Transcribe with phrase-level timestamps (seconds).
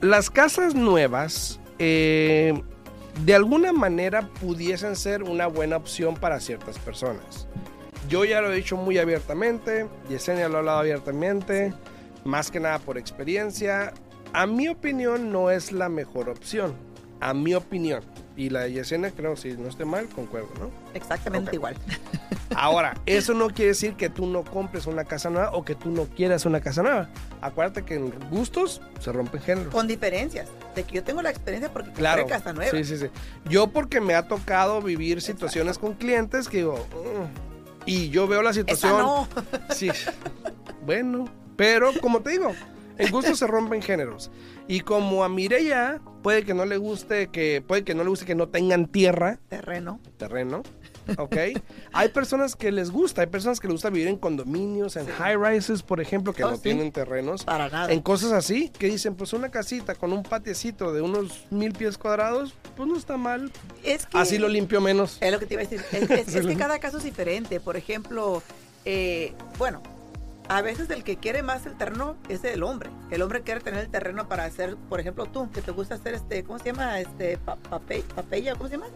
[0.00, 2.60] las casas nuevas, eh,
[3.24, 7.46] de alguna manera pudiesen ser una buena opción para ciertas personas.
[8.08, 11.72] Yo ya lo he dicho muy abiertamente, Yesenia lo ha hablado abiertamente,
[12.24, 13.92] más que nada por experiencia.
[14.32, 16.74] A mi opinión no es la mejor opción,
[17.20, 18.02] a mi opinión.
[18.36, 20.70] Y la de Yesenia, creo, si no esté mal, concuerdo, ¿no?
[20.94, 21.74] Exactamente igual.
[22.58, 25.90] Ahora, eso no quiere decir que tú no compres una casa nueva o que tú
[25.90, 27.10] no quieras una casa nueva.
[27.42, 29.72] Acuérdate que en gustos se rompen géneros.
[29.74, 30.48] Con diferencias.
[30.74, 32.26] De que yo tengo la experiencia porque compré Claro.
[32.26, 32.70] casa nueva.
[32.70, 33.06] Sí, sí, sí.
[33.44, 38.40] Yo porque me ha tocado vivir situaciones con clientes que digo, "Mm", y yo veo
[38.42, 38.98] la Esa situación.
[38.98, 39.28] no.
[39.74, 39.90] Sí.
[40.84, 42.52] Bueno, pero como te digo,
[42.98, 44.30] en gustos se rompen géneros.
[44.68, 48.24] Y como a Mireya puede que no le guste que puede que no le guste
[48.26, 50.00] que no tengan tierra, Terreno.
[50.16, 50.62] terreno,
[51.18, 51.36] ¿ok?
[51.92, 55.36] hay personas que les gusta, hay personas que les gusta vivir en condominios, en high
[55.36, 56.62] rises, por ejemplo, que Oh, no sí.
[56.62, 57.44] tienen terrenos.
[57.44, 57.92] Para nada.
[57.92, 61.98] En cosas así, que dicen, pues una casita con un patiecito de unos mil pies
[61.98, 63.52] cuadrados, pues no está mal.
[63.84, 65.18] Es que Así lo limpio menos.
[65.20, 65.84] Es lo que te iba a decir.
[65.92, 67.60] Es, es- es que cada caso es diferente.
[67.60, 68.42] Por ejemplo,
[68.84, 69.82] eh, bueno,
[70.48, 72.90] a veces el que quiere más el terreno es el hombre.
[73.10, 76.14] El hombre quiere tener el terreno para hacer, por ejemplo, tú, que te gusta hacer
[76.14, 77.00] este, ¿cómo se llama?
[77.00, 78.86] Este, pa, pape- papella, ¿cómo se llama?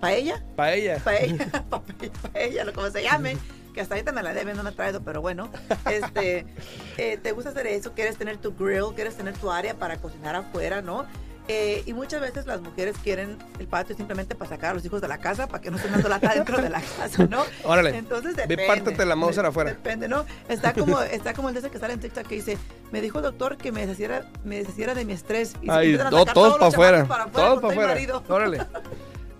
[0.00, 0.42] Paella.
[0.56, 0.98] Paella.
[0.98, 3.36] Paella, pape- paella, lo como se llame.
[3.74, 5.50] Que hasta ahorita me la deben, no me ha traído, pero bueno.
[5.90, 6.46] Este,
[6.96, 10.34] eh, te gusta hacer eso, quieres tener tu grill, quieres tener tu área para cocinar
[10.34, 11.04] afuera, ¿no?
[11.48, 15.00] Eh, y muchas veces las mujeres quieren el patio simplemente para sacar a los hijos
[15.00, 17.44] de la casa, para que no estén dando lata dentro de la casa, ¿no?
[17.62, 17.96] Órale.
[17.96, 18.66] Entonces Ve, depende.
[18.66, 19.70] pártete la Mauser De- afuera.
[19.70, 20.24] Depende, ¿no?
[20.48, 22.58] Está como, está como el de ese que sale en TikTok que dice,
[22.90, 25.52] me dijo el doctor que me deshaciera, me deshaciera de mi estrés.
[25.62, 27.04] Y Ay, empiezan a to- sacar todos para afuera.
[27.06, 27.88] para afuera Todos para todo afuera.
[27.94, 28.24] marido.
[28.28, 28.58] Órale.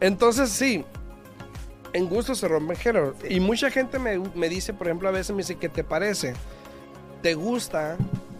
[0.01, 0.85] Entonces, sí.
[1.93, 3.17] En gusto se rompen géneros.
[3.23, 3.35] Sí.
[3.35, 6.35] Y mucha gente me, me dice, por ejemplo, a veces me dice, ¿qué te parece?
[7.23, 7.97] ¿Te gusta?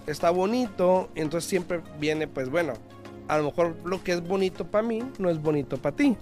[0.06, 1.08] ¿Está bonito?
[1.17, 2.75] Y entonces siempre viene, pues bueno,
[3.28, 6.16] a lo mejor lo que es bonito para mí no es bonito para ti.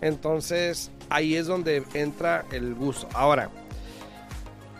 [0.00, 3.08] Entonces, ahí es donde entra el gusto.
[3.14, 3.50] Ahora,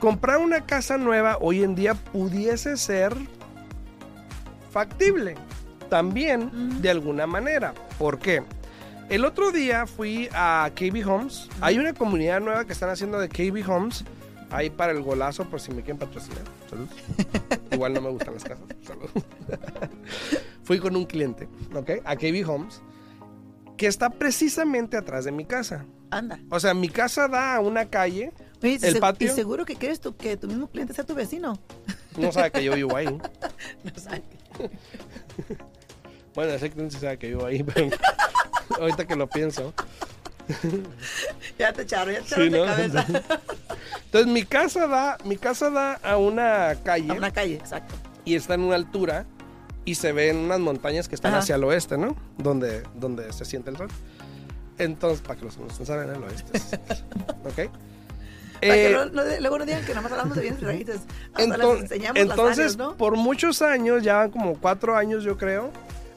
[0.00, 3.14] comprar una casa nueva hoy en día pudiese ser
[4.70, 5.37] factible
[5.88, 7.75] también de alguna manera.
[7.98, 8.42] ¿Por qué?
[9.08, 11.48] El otro día fui a KB Homes.
[11.60, 14.04] Hay una comunidad nueva que están haciendo de KB Homes.
[14.50, 16.42] Ahí para el golazo, por si me quieren patrocinar.
[16.69, 16.88] Salud.
[17.70, 18.64] Igual no me gustan las casas.
[18.82, 19.10] Salud.
[20.65, 21.91] Fui con un cliente, ¿ok?
[22.05, 22.83] A KB Homes.
[23.77, 25.84] Que está precisamente atrás de mi casa.
[26.11, 26.39] Anda.
[26.50, 28.33] O sea, mi casa da a una calle.
[28.62, 29.28] Oye, El patio.
[29.28, 31.59] Y seguro que quieres tú, que tu mismo cliente sea tu vecino.
[32.19, 33.06] No sabe que yo vivo ahí.
[33.84, 34.23] No sabe.
[36.34, 37.91] Bueno, ese cliente sí sabe que vivo ahí, pero
[38.81, 39.75] ahorita que lo pienso.
[41.59, 42.65] Ya te echaron, ya te Sí, echaron de ¿no?
[42.67, 43.06] cabeza.
[44.06, 47.94] Entonces mi casa da, mi casa da a una calle A una calle, exacto.
[48.25, 49.27] y está en una altura
[49.84, 51.41] y se ven unas montañas que están Ajá.
[51.41, 52.16] hacia el oeste, ¿no?
[52.38, 53.88] Donde, donde se siente el sol.
[54.78, 56.56] Entonces, para que los no saben, el oeste.
[56.56, 56.72] es-
[57.44, 57.70] ¿Ok?
[58.60, 61.00] Para que Eh, no- no- luego no digan que nada más hablamos de bienes raíces.
[61.37, 62.00] Entonces,
[62.59, 62.97] áreas, ¿no?
[62.97, 65.70] por muchos años, ya como cuatro años yo creo,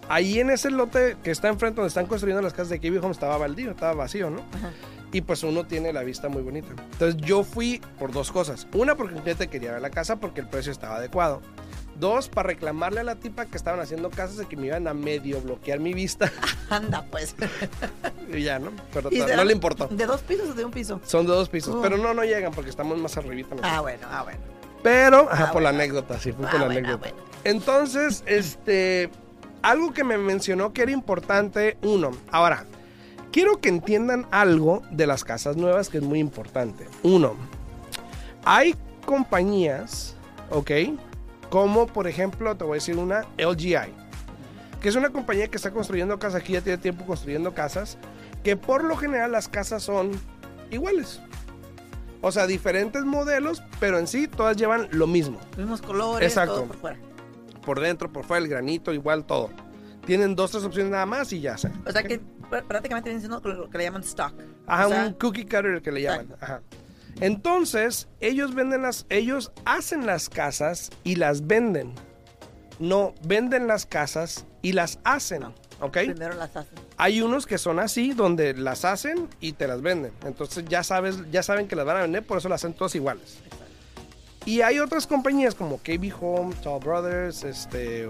[0.09, 3.11] ahí en ese lote que está enfrente donde están construyendo las casas de Kiwi Home
[3.11, 4.41] estaba baldío, estaba vacío, ¿no?
[4.53, 4.71] Ajá.
[5.11, 6.67] Y pues uno tiene la vista muy bonita.
[6.91, 8.67] Entonces yo fui por dos cosas.
[8.73, 11.41] Una, porque un cliente quería ver la casa porque el precio estaba adecuado.
[11.99, 14.93] Dos, para reclamarle a la tipa que estaban haciendo casas de que me iban a
[14.93, 16.31] medio bloquear mi vista.
[16.69, 17.35] Anda, pues.
[18.33, 18.71] y ya, ¿no?
[18.93, 19.87] Pero ¿Y no le importó.
[19.87, 20.99] ¿De dos pisos o de un piso?
[21.05, 21.75] Son de dos pisos.
[21.75, 21.81] Oh.
[21.81, 23.55] Pero no, no llegan porque estamos más arribita.
[23.63, 24.39] Ah, bueno, ah, bueno.
[24.83, 27.09] Pero, ajá, Ah, por la anécdota, sí, fue Ah, por la bueno, anécdota.
[27.09, 27.29] ah, bueno.
[27.45, 29.09] Entonces, este,
[29.61, 32.65] algo que me mencionó que era importante, uno, ahora,
[33.31, 36.87] quiero que entiendan algo de las casas nuevas que es muy importante.
[37.03, 37.35] Uno,
[38.43, 38.75] hay
[39.05, 40.15] compañías,
[40.51, 40.71] ¿ok?
[41.55, 43.93] Como por ejemplo, te voy a decir una, LGI,
[44.81, 47.97] que es una compañía que está construyendo casas, aquí ya tiene tiempo construyendo casas,
[48.43, 50.11] que por lo general las casas son
[50.69, 51.21] iguales.
[52.19, 55.39] O sea, diferentes modelos, pero en sí todas llevan lo mismo.
[55.57, 56.55] Mismos colores, Exacto.
[56.55, 56.99] todo por fuera.
[57.65, 59.49] Por dentro, por fuera, el granito, igual todo.
[60.05, 61.53] Tienen dos, tres opciones nada más y ya.
[61.85, 64.33] O sea que pr- prácticamente viene siendo lo que le llaman stock.
[64.67, 66.35] Ajá, O sea, un cookie cutter que le llaman.
[66.41, 66.61] Ajá.
[67.21, 71.93] Entonces, ellos venden las, ellos hacen las casas y las venden.
[72.79, 75.43] No, venden las casas y las hacen.
[75.81, 75.97] ¿Ok?
[75.97, 76.77] Primero las hacen.
[76.97, 80.13] Hay unos que son así, donde las hacen y te las venden.
[80.25, 82.95] Entonces ya sabes, ya saben que las van a vender, por eso las hacen todas
[82.95, 83.39] iguales.
[84.45, 88.07] Y hay otras compañías como KB Home, Tall Brothers, este,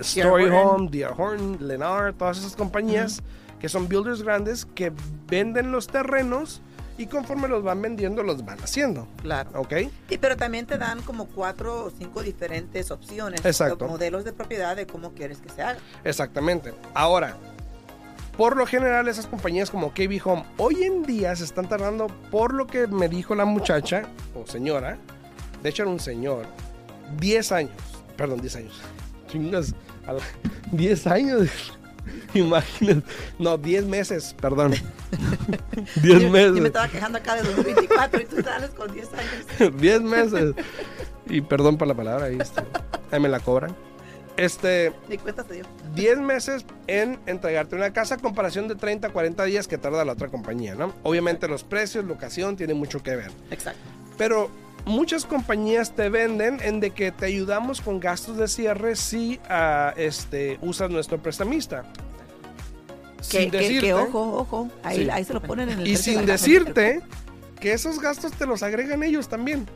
[0.00, 0.48] Story.
[0.50, 1.14] Home, D.R.
[1.16, 3.22] Horton, Lennar, todas esas compañías
[3.58, 4.92] que son builders grandes que
[5.28, 6.60] venden los terrenos
[6.98, 9.08] y conforme los van vendiendo los van haciendo.
[9.22, 9.50] Claro.
[9.54, 9.72] ¿Ok?
[10.10, 13.44] Y pero también te dan como cuatro o cinco diferentes opciones.
[13.44, 13.86] Exacto.
[13.88, 15.78] Modelos de propiedad de cómo quieres que se haga.
[16.04, 16.74] Exactamente.
[16.94, 17.36] Ahora,
[18.36, 22.54] por lo general esas compañías como KB Home hoy en día se están tardando por
[22.54, 24.02] lo que me dijo la muchacha
[24.34, 24.98] o señora,
[25.62, 26.46] de hecho era un señor,
[27.18, 27.72] 10 años,
[28.16, 28.80] perdón, 10 años.
[29.28, 29.74] Chingas,
[30.06, 30.22] a la-
[30.72, 31.78] 10 años.
[32.34, 33.02] Imagínate.
[33.38, 34.72] No, 10 meses, perdón.
[36.02, 36.64] 10 Yo- Yo me meses.
[36.66, 39.76] estaba quejando acá de 2024 y tú sales con 10 años.
[39.80, 40.54] 10 meses.
[41.28, 42.38] Y perdón por la palabra, ahí,
[43.10, 43.74] ahí me la cobran.
[44.38, 45.64] Este, Ni cuenta se dio.
[45.94, 50.28] 10 meses en entregarte una casa comparación de 30, 40 días que tarda la otra
[50.28, 50.94] compañía, ¿no?
[51.02, 53.30] Obviamente los precios, locación, tienen mucho que ver.
[53.50, 53.80] Exacto.
[54.16, 54.50] Pero
[54.84, 59.92] muchas compañías te venden en de que te ayudamos con gastos de cierre si ah,
[59.96, 61.84] este, usas nuestro prestamista.
[63.30, 64.68] Que, que- que ojo, ojo.
[64.82, 65.10] Ahí, Sí.
[65.10, 67.00] ahí se lo ponen en el Y de sin decirte
[67.60, 69.66] que esos gastos te los agregan ellos también.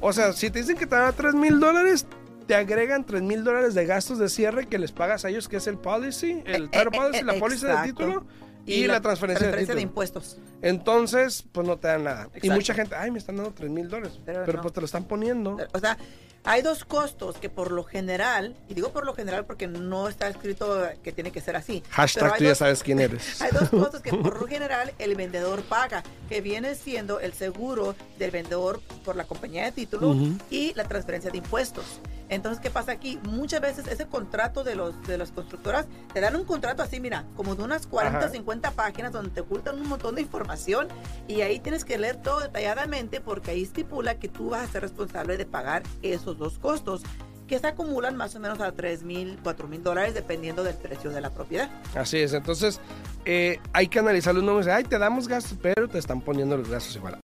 [0.00, 2.04] O sea, si te dicen que te dan 3 mil dólares,
[2.46, 5.56] te agregan 3 mil dólares de gastos de cierre que les pagas a ellos, que
[5.56, 7.86] es el policy, el Eh, eh, policy, eh, la póliza exacto.
[7.88, 8.26] título
[8.66, 9.80] y, la, transferencia, de de título.
[9.80, 10.38] impuestos.
[10.62, 12.28] Entonces, pues no te dan nada.
[12.42, 14.18] Y mucha gente, ay, me están dando 3 mil dólares.
[14.24, 14.62] Pero Pero, no.
[14.62, 15.56] pues te lo están poniendo.
[15.72, 15.96] O sea,
[16.44, 20.28] hay dos costos que por lo general, y digo por lo general porque no está
[20.28, 21.82] escrito que tiene que ser así.
[21.90, 23.40] Hashtag tú ya dos- sabes quién eres.
[23.42, 27.94] Hay dos costos que por lo general el vendedor paga, que viene siendo el seguro
[28.18, 30.14] del vendedor por la compañía de título
[30.50, 32.00] y la transferencia de impuestos.
[32.28, 33.18] Entonces, ¿qué pasa aquí?
[33.24, 37.24] Muchas veces ese contrato de los de las constructoras te dan un contrato así, mira,
[37.36, 38.28] como de unas 40 Ajá.
[38.28, 40.88] 50 páginas donde te ocultan un montón de información
[41.28, 44.82] y ahí tienes que leer todo detalladamente porque ahí estipula que tú vas a ser
[44.82, 47.02] responsable de pagar esos dos costos
[47.46, 51.10] que se acumulan más o menos a 3 mil, 4 mil dólares dependiendo del precio
[51.10, 51.70] de la propiedad.
[51.94, 52.80] Así es, entonces
[53.24, 54.66] eh, hay que analizar los números.
[54.66, 57.14] Ay, te damos gastos, pero te están poniendo los gastos igual.